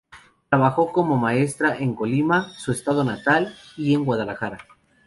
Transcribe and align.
Trabajó 0.49 0.91
como 0.91 1.15
maestra 1.17 1.77
en 1.77 1.93
Colima, 1.93 2.49
su 2.57 2.71
estado 2.71 3.03
natal, 3.03 3.53
y 3.77 3.93
en 3.93 4.03
Guadalajara. 4.03 4.57